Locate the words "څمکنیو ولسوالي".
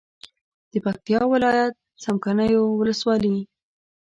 2.03-3.37